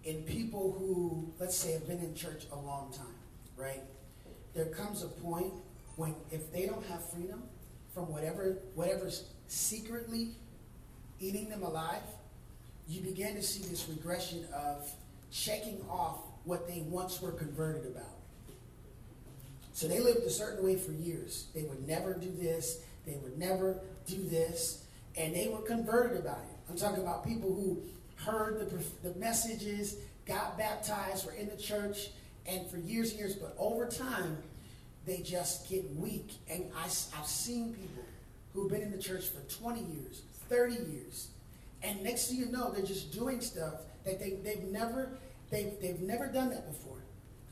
[0.04, 3.16] in people who, let's say, have been in church a long time,
[3.58, 3.82] right?
[4.54, 5.54] There comes a point
[5.96, 7.44] when if they don't have freedom
[7.94, 10.32] from whatever whatever's secretly
[11.20, 12.02] eating them alive,
[12.88, 14.90] you begin to see this regression of
[15.32, 18.18] checking off what they once were converted about.
[19.76, 21.48] So they lived a certain way for years.
[21.54, 24.86] They would never do this, they would never do this,
[25.18, 26.58] and they were converted about it.
[26.70, 27.82] I'm talking about people who
[28.16, 32.08] heard the, the messages, got baptized, were in the church,
[32.46, 34.38] and for years and years, but over time,
[35.06, 36.36] they just get weak.
[36.50, 38.06] And I, I've seen people
[38.54, 41.28] who've been in the church for 20 years, 30 years,
[41.84, 43.74] and next thing you know, they're just doing stuff
[44.06, 45.10] that they, they've never
[45.52, 46.96] they've, they've never done that before.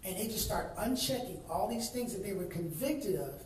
[0.05, 3.41] And they just start unchecking all these things that they were convicted of.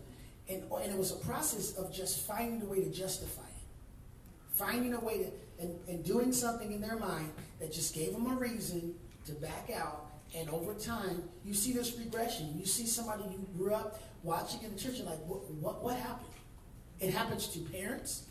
[0.50, 4.56] And, and it was a process of just finding a way to justify it.
[4.56, 8.26] Finding a way to, and, and doing something in their mind that just gave them
[8.26, 10.06] a reason to back out.
[10.36, 12.56] And over time, you see this regression.
[12.58, 15.96] You see somebody you grew up watching in the church, and like, what, what, what
[15.96, 16.28] happened?
[17.00, 18.24] It happens to parents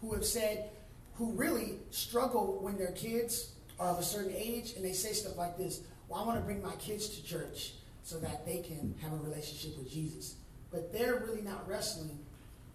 [0.00, 0.70] who have said,
[1.14, 5.36] who really struggle when their kids are of a certain age and they say stuff
[5.36, 8.94] like this Well, I want to bring my kids to church so that they can
[9.02, 10.36] have a relationship with Jesus.
[10.70, 12.18] But they're really not wrestling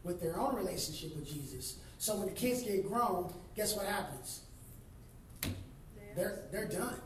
[0.04, 1.78] with their own relationship with Jesus.
[1.98, 4.42] So when the kids get grown, guess what happens?
[6.16, 7.00] They're, they're done.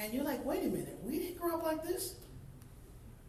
[0.00, 2.16] And you're like, wait a minute, we didn't grow up like this?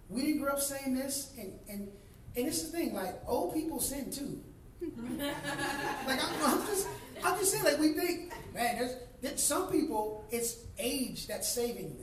[0.10, 1.34] We didn't grow up saying this?
[1.38, 1.91] And, and,
[2.36, 4.41] and is the thing, like, old people sin too.
[6.08, 6.88] like I'm, I'm, just,
[7.23, 11.98] I'm just saying, like we think, man, there's, there's some people, it's age that's saving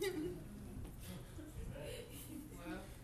[0.00, 0.12] them.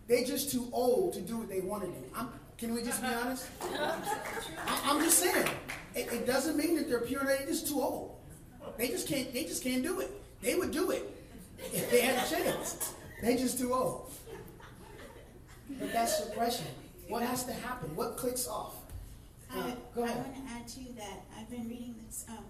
[0.07, 2.05] They're just too old to do what they want to do.
[2.15, 3.47] I'm, can we just be honest?
[3.73, 5.47] I, am just saying,
[5.95, 7.25] it, it, doesn't mean that they're pure.
[7.25, 8.15] They're just too old.
[8.77, 9.33] They just can't.
[9.33, 10.11] They just can't do it.
[10.41, 11.09] They would do it
[11.73, 12.93] if they had a chance.
[13.23, 14.11] They just too old.
[15.79, 16.67] But that's suppression.
[17.07, 17.95] What has to happen?
[17.95, 18.75] What clicks off?
[19.51, 21.25] Uh, I, I want to add to that.
[21.37, 22.43] I've been reading this um,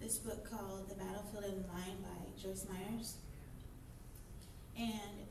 [0.00, 3.16] this book called The Battlefield of the Mind by Joyce Myers,
[4.78, 5.26] and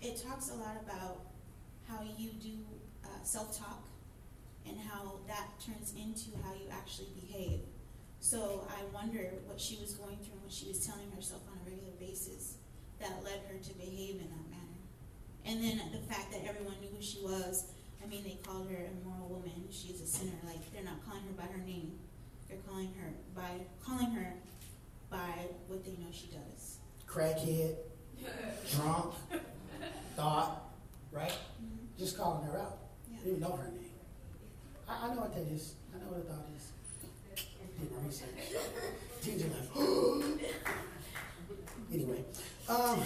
[0.00, 1.26] it talks a lot about
[1.88, 2.58] how you do
[3.04, 3.88] uh, self talk
[4.66, 7.60] and how that turns into how you actually behave.
[8.20, 11.58] So I wonder what she was going through and what she was telling herself on
[11.58, 12.54] a regular basis
[13.00, 14.78] that led her to behave in that manner.
[15.44, 17.66] And then the fact that everyone knew who she was.
[18.02, 19.66] I mean, they called her a moral woman.
[19.70, 20.38] She's a sinner.
[20.46, 21.98] Like they're not calling her by her name.
[22.52, 23.48] They're calling her by
[23.82, 24.34] calling her
[25.08, 26.76] by what they know she does.
[27.08, 27.76] Crackhead,
[28.76, 29.14] drunk,
[30.16, 30.70] thought,
[31.10, 31.30] right?
[31.30, 31.98] Mm-hmm.
[31.98, 32.76] Just calling her out.
[33.10, 33.32] Yeah.
[33.32, 33.90] You know her name.
[34.86, 35.76] I, I, know what that is.
[35.94, 36.72] I know what a thought is.
[37.80, 38.28] Did my research.
[39.22, 39.44] Teens
[39.78, 40.22] are
[41.94, 42.22] anyway,
[42.68, 43.02] um,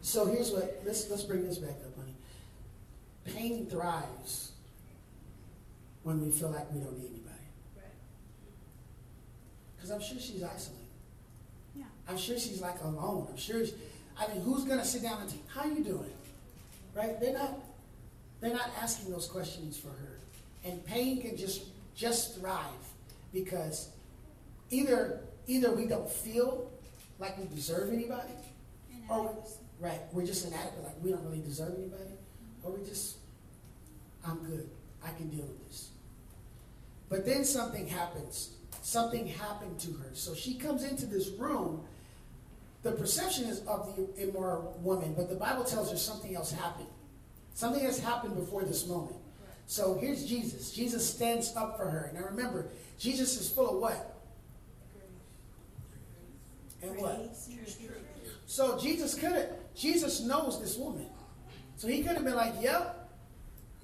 [0.00, 0.80] so here's what.
[0.86, 2.14] Let's let's bring this back up, honey.
[3.26, 4.52] Pain thrives
[6.02, 7.27] when we feel like we don't need anybody.
[9.88, 10.84] Because I'm sure she's isolated.
[11.74, 11.84] Yeah.
[12.08, 13.26] I'm sure she's like alone.
[13.30, 13.64] I'm sure.
[13.64, 13.72] She,
[14.18, 16.12] I mean, who's gonna sit down and say, "How you doing?"
[16.94, 17.18] Right?
[17.18, 17.58] They're not.
[18.40, 20.18] They're not asking those questions for her.
[20.64, 21.62] And pain can just
[21.96, 22.84] just thrive
[23.32, 23.88] because
[24.70, 26.70] either either we don't feel
[27.18, 28.34] like we deserve anybody,
[29.08, 29.34] or
[29.80, 32.12] right, we're just inadequate, like we don't really deserve anybody,
[32.62, 33.16] or we just,
[34.24, 34.68] I'm good,
[35.02, 35.88] I can deal with this.
[37.08, 38.50] But then something happens.
[38.88, 40.08] Something happened to her.
[40.14, 41.84] So she comes into this room.
[42.82, 46.88] The perception is of the immoral woman, but the Bible tells her something else happened.
[47.52, 49.18] Something has happened before this moment.
[49.66, 50.72] So here's Jesus.
[50.72, 52.10] Jesus stands up for her.
[52.14, 54.22] Now remember, Jesus is full of what?
[56.80, 57.36] And what?
[58.46, 61.08] So Jesus could have, Jesus knows this woman.
[61.76, 63.10] So he could have been like, yep,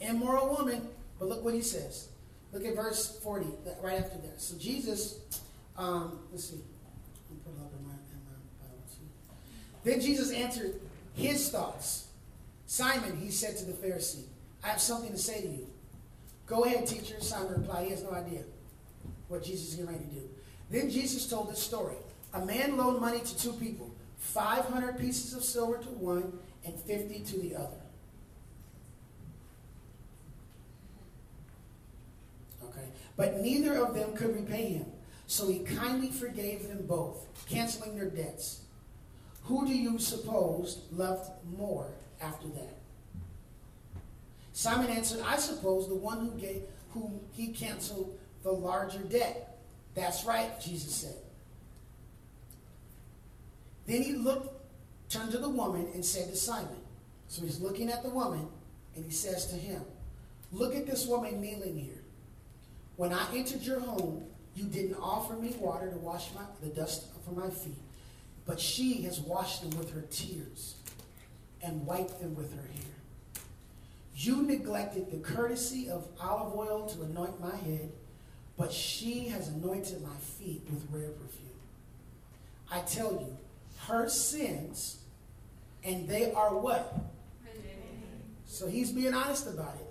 [0.01, 0.89] immoral woman.
[1.19, 2.09] But look what he says.
[2.55, 3.47] Look at verse 40,
[3.83, 4.41] right after that.
[4.41, 5.19] So Jesus,
[5.77, 6.61] um, let's see.
[7.29, 9.05] I'll put it up in my, in my Bible too.
[9.83, 10.81] Then Jesus answered
[11.15, 12.07] his thoughts.
[12.67, 14.25] Simon, he said to the Pharisee,
[14.63, 15.67] I have something to say to you.
[16.47, 17.21] Go ahead, teacher.
[17.21, 18.45] Simon replied, he has no idea
[19.29, 20.29] what Jesus is getting ready to do.
[20.71, 21.97] Then Jesus told this story.
[22.35, 27.21] A man loaned money to two people, 500 pieces of silver to one and 50
[27.21, 27.81] to the other.
[32.65, 32.89] Okay?
[33.17, 34.87] But neither of them could repay him.
[35.27, 38.61] So he kindly forgave them both, canceling their debts.
[39.45, 41.87] Who do you suppose loved more
[42.21, 42.79] after that?
[44.53, 49.59] Simon answered, I suppose the one who gave whom he canceled the larger debt.
[49.95, 51.17] That's right, Jesus said.
[53.87, 54.49] Then he looked,
[55.11, 56.77] turned to the woman, and said to Simon.
[57.29, 58.47] So he's looking at the woman,
[58.95, 59.83] and he says to him,
[60.53, 61.94] Look at this woman kneeling here.
[62.97, 67.07] When I entered your home, you didn't offer me water to wash my, the dust
[67.25, 67.81] from my feet,
[68.47, 70.77] but she has washed them with her tears
[71.63, 73.43] and wiped them with her hair.
[74.15, 77.91] You neglected the courtesy of olive oil to anoint my head,
[78.57, 81.49] but she has anointed my feet with rare perfume.
[82.71, 83.37] I tell you,
[83.89, 84.99] her sins,
[85.83, 86.97] and they are what?
[88.47, 89.87] So he's being honest about it.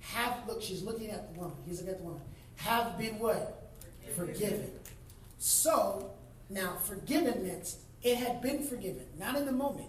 [0.00, 1.56] Have look, she's looking at the woman.
[1.66, 2.20] He's looking at the woman.
[2.56, 3.70] Have been what?
[4.16, 4.70] Forgiven.
[5.38, 6.10] So
[6.48, 9.88] now forgiven means it had been forgiven, not in the moment.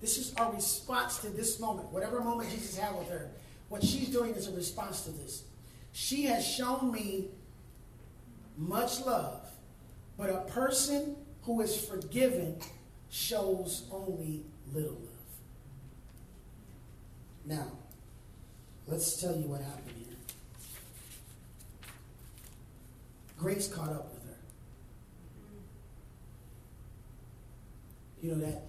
[0.00, 1.92] This is our response to this moment.
[1.92, 3.30] Whatever moment Jesus had with her,
[3.68, 5.44] what she's doing is a response to this.
[5.92, 7.28] She has shown me
[8.56, 9.48] much love,
[10.18, 12.56] but a person who is forgiven
[13.10, 15.08] shows only little love.
[17.44, 17.66] Now,
[18.86, 20.16] let's tell you what happened here.
[23.52, 24.36] Grace caught up with her.
[28.22, 28.62] You know that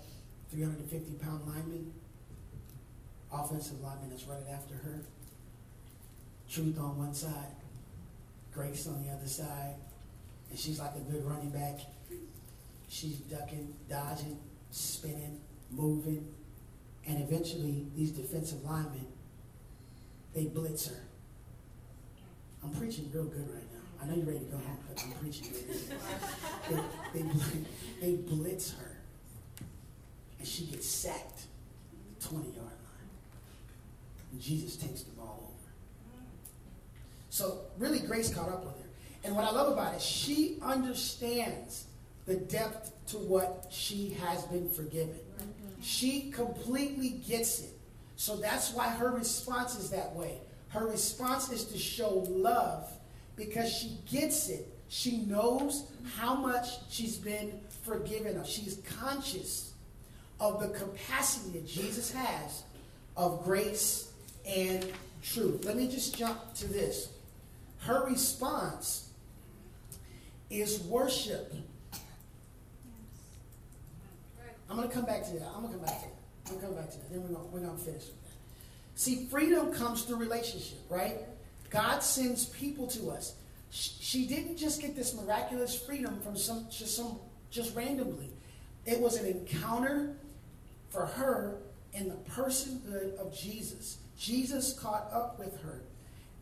[0.52, 1.94] 350 pound lineman,
[3.32, 5.00] offensive lineman that's running after her?
[6.50, 7.56] Truth on one side,
[8.54, 9.76] Grace on the other side,
[10.50, 11.80] and she's like a good running back.
[12.90, 14.38] She's ducking, dodging,
[14.70, 15.40] spinning,
[15.72, 16.28] moving,
[17.08, 19.08] and eventually these defensive linemen,
[20.36, 21.04] they blitz her.
[22.62, 23.83] I'm preaching real good right now.
[24.04, 25.48] I know you're ready to go home, but I'm preaching.
[26.70, 27.26] They, they,
[28.02, 28.98] they blitz her,
[30.40, 31.44] and she gets sacked
[32.20, 33.10] the 20 yard line.
[34.32, 35.72] And Jesus takes the ball over.
[37.30, 38.90] So really, grace caught up with her.
[39.24, 41.86] And what I love about it, she understands
[42.26, 45.20] the depth to what she has been forgiven.
[45.82, 47.72] She completely gets it.
[48.18, 50.40] So that's why her response is that way.
[50.70, 52.90] Her response is to show love
[53.36, 54.68] because she gets it.
[54.90, 58.48] She knows how much she's been forgiven of.
[58.48, 59.74] She's conscious
[60.40, 62.64] of the capacity that Jesus has
[63.16, 64.12] of grace
[64.48, 64.92] and
[65.24, 65.66] truth.
[65.66, 67.10] Let me just jump to this.
[67.80, 69.10] Her response
[70.50, 71.54] is worship.
[74.70, 75.48] I'm going to come back to that.
[75.56, 76.16] I'm going to come back to that.
[76.46, 77.10] I'm going to come back to that.
[77.12, 78.32] Then we're going, we're going to finish with that.
[78.96, 81.18] See, freedom comes through relationship, right?
[81.74, 83.34] God sends people to us.
[83.72, 87.18] She didn't just get this miraculous freedom from some just some
[87.50, 88.30] just randomly.
[88.86, 90.16] It was an encounter
[90.90, 91.58] for her
[91.94, 93.98] in the personhood of Jesus.
[94.16, 95.82] Jesus caught up with her.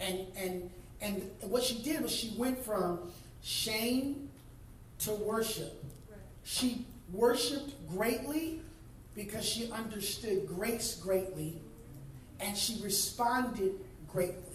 [0.02, 3.00] And and and what she did was she went from
[3.42, 4.30] shame
[5.00, 5.82] to worship.
[6.44, 8.60] She worshiped greatly
[9.16, 11.62] because she understood grace greatly,
[12.42, 13.72] and she responded
[14.12, 14.51] greatly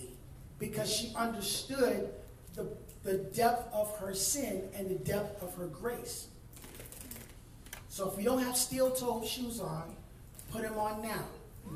[0.59, 2.11] because she understood
[2.55, 2.67] the,
[3.03, 6.29] the depth of her sin and the depth of her grace.
[7.89, 9.95] So if you don't have steel toed shoes on,
[10.53, 11.25] put them on now.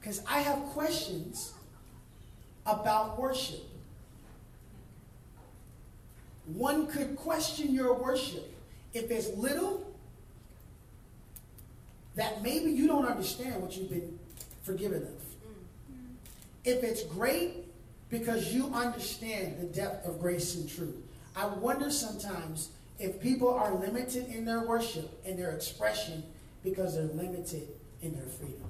[0.00, 1.52] Because I have questions
[2.64, 3.60] about worship.
[6.46, 8.54] One could question your worship
[8.94, 9.92] if it's little
[12.14, 14.18] that maybe you don't understand what you've been
[14.62, 15.17] forgiven of.
[16.68, 17.64] If it's great
[18.10, 20.96] because you understand the depth of grace and truth.
[21.34, 26.22] I wonder sometimes if people are limited in their worship and their expression
[26.62, 27.68] because they're limited
[28.02, 28.68] in their freedom.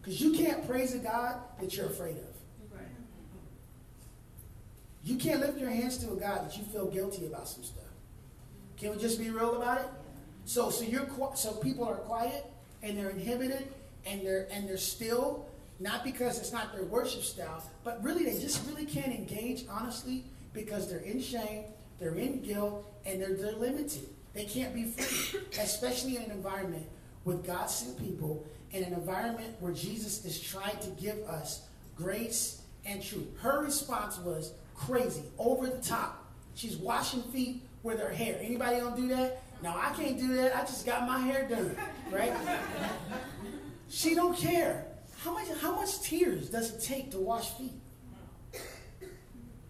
[0.00, 2.80] Because you can't praise a God that you're afraid of.
[5.04, 7.82] You can't lift your hands to a God that you feel guilty about some stuff.
[8.76, 9.88] Can we just be real about it?
[10.44, 12.46] So, so you're so people are quiet
[12.84, 13.66] and they're inhibited
[14.06, 15.48] and they're and they're still
[15.82, 20.24] not because it's not their worship style, but really they just really can't engage honestly
[20.52, 21.64] because they're in shame,
[21.98, 24.08] they're in guilt, and they're, they're limited.
[24.32, 26.86] They can't be free, especially in an environment
[27.24, 31.62] with God sent people, in an environment where Jesus is trying to give us
[31.96, 33.28] grace and truth.
[33.40, 36.32] Her response was crazy, over the top.
[36.54, 38.38] She's washing feet with her hair.
[38.40, 39.42] Anybody gonna do that?
[39.62, 40.56] No, I can't do that.
[40.56, 41.76] I just got my hair done,
[42.10, 42.32] right?
[43.88, 44.86] she don't care.
[45.22, 47.72] How much how much tears does it take to wash feet?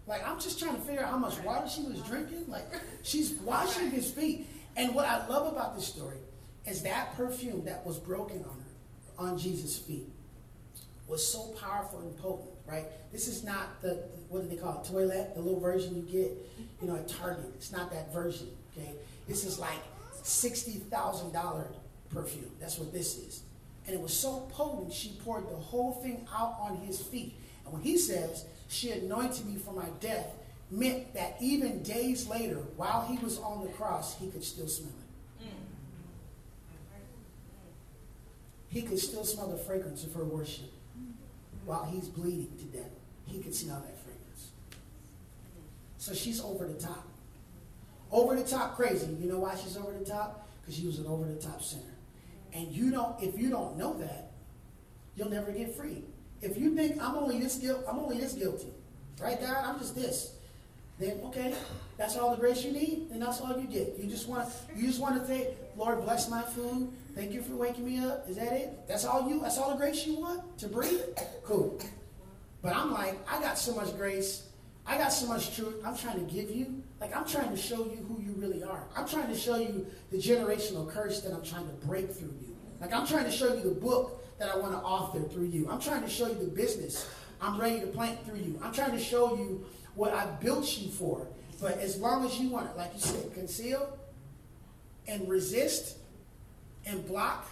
[0.07, 2.45] Like I'm just trying to figure out how much water she was drinking.
[2.47, 2.65] Like
[3.03, 4.47] she's washing his feet.
[4.75, 6.17] And what I love about this story
[6.65, 10.09] is that perfume that was broken on her, on Jesus' feet,
[11.07, 12.85] was so powerful and potent, right?
[13.11, 14.89] This is not the what do they call it?
[14.89, 16.31] Toilet, the little version you get,
[16.81, 17.45] you know, at Target.
[17.55, 18.47] It's not that version.
[18.75, 18.93] Okay.
[19.27, 19.79] This is like
[20.23, 21.67] sixty thousand dollar
[22.09, 22.51] perfume.
[22.59, 23.43] That's what this is.
[23.85, 27.35] And it was so potent, she poured the whole thing out on his feet.
[27.65, 30.27] And when he says, She anointed me for my death,
[30.71, 34.89] meant that even days later, while he was on the cross, he could still smell
[34.89, 35.03] it.
[38.73, 40.71] He could still smell the fragrance of her worship
[41.63, 42.89] while he's bleeding to death.
[43.27, 44.49] He could smell that fragrance.
[45.99, 47.07] So she's over the top.
[48.11, 49.15] Over the top crazy.
[49.19, 50.47] You know why she's over the top?
[50.59, 51.92] Because she was an over the top sinner.
[52.53, 54.31] And you don't, if you don't know that,
[55.15, 56.03] you'll never get free.
[56.41, 58.73] If you think I'm only this guilt, I'm only this guilty,
[59.19, 59.65] right, God?
[59.65, 60.35] I'm just this.
[60.99, 61.55] Then okay,
[61.97, 63.97] that's all the grace you need, and that's all you get.
[63.97, 66.91] You just want, you just want to say, Lord, bless my food.
[67.15, 68.29] Thank you for waking me up.
[68.29, 68.87] Is that it?
[68.87, 69.41] That's all you?
[69.41, 71.01] That's all the grace you want to breathe?
[71.43, 71.79] Cool.
[72.61, 74.47] But I'm like, I got so much grace.
[74.85, 75.75] I got so much truth.
[75.85, 76.83] I'm trying to give you.
[77.03, 78.85] Like I'm trying to show you who you really are.
[78.95, 82.55] I'm trying to show you the generational curse that I'm trying to break through you.
[82.79, 85.67] Like I'm trying to show you the book that I want to author through you.
[85.69, 87.09] I'm trying to show you the business
[87.41, 88.57] I'm ready to plant through you.
[88.63, 91.27] I'm trying to show you what I built you for.
[91.59, 93.99] But as long as you want it, like you said, conceal
[95.05, 95.97] and resist
[96.85, 97.49] and block,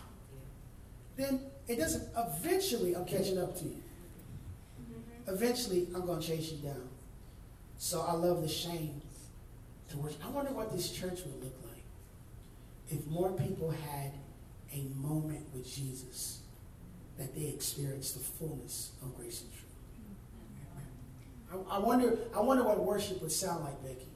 [1.18, 2.08] then it doesn't.
[2.16, 3.84] Eventually, I'm catching up to you.
[4.82, 5.34] Mm-hmm.
[5.34, 6.88] Eventually, I'm going to chase you down.
[7.78, 9.02] So I love the shame
[9.98, 10.26] worship.
[10.26, 11.84] I wonder what this church would look like
[12.90, 14.14] if more people had
[14.74, 16.42] a moment with Jesus
[17.18, 19.66] that they experienced the fullness of grace and truth.
[21.70, 22.18] I, wonder.
[22.36, 24.08] I wonder what worship would sound like, Becky.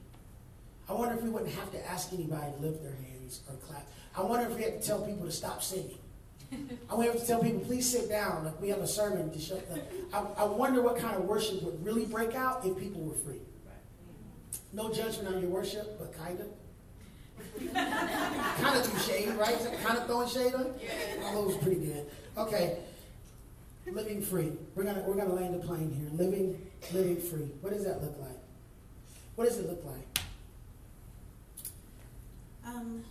[0.88, 3.88] I wonder if we wouldn't have to ask anybody to lift their hands or clap.
[4.16, 5.98] I wonder if we had to tell people to stop singing.
[6.90, 8.46] I wonder if to tell people, please sit down.
[8.46, 9.82] Like we have a sermon to shut them.
[10.14, 13.42] I, I wonder what kind of worship would really break out if people were free.
[14.74, 16.48] No judgment on your worship, but kind of.
[17.74, 19.58] kind of threw shade, right?
[19.84, 20.74] Kind of throwing shade on.
[20.82, 20.90] Yeah.
[21.24, 22.06] Oh, that was pretty good.
[22.38, 22.80] Okay,
[23.92, 24.52] living free.
[24.76, 26.10] We're gonna we're gonna land the plane here.
[26.12, 26.60] Living
[26.94, 27.50] living free.
[27.62, 28.38] What does that look like?
[29.36, 30.20] What does it look like?
[32.66, 33.04] Um,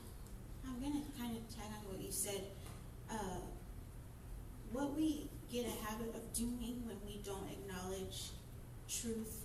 [0.66, 2.42] I'm gonna kind of tag on to what you said.
[3.10, 3.40] Uh,
[4.72, 8.30] what we get a habit of doing when we don't acknowledge
[8.88, 9.44] truth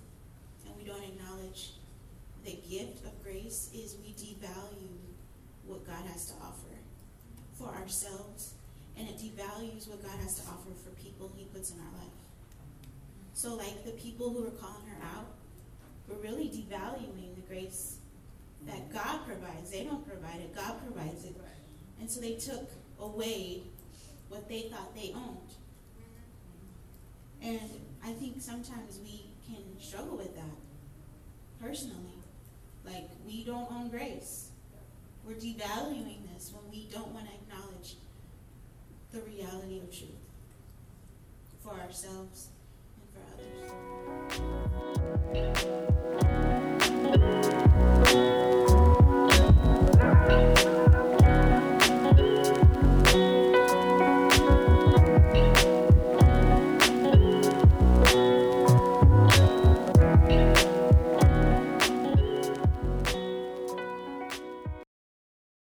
[0.66, 1.74] and we don't acknowledge
[2.50, 4.98] the gift of grace is we devalue
[5.68, 6.74] what God has to offer
[7.54, 8.54] for ourselves,
[8.98, 12.10] and it devalues what God has to offer for people He puts in our life.
[13.34, 15.28] So, like the people who were calling her out,
[16.08, 17.98] we're really devaluing the grace
[18.66, 19.70] that God provides.
[19.70, 21.36] They don't provide it, God provides it.
[22.00, 23.62] And so they took away
[24.30, 25.54] what they thought they owned.
[27.44, 27.70] And
[28.04, 32.19] I think sometimes we can struggle with that personally.
[32.92, 34.50] Like, we don't own grace.
[35.24, 37.98] We're devaluing this when we don't want to acknowledge
[39.12, 40.10] the reality of truth
[41.64, 42.48] for ourselves
[43.00, 43.22] and for
[48.16, 48.39] others.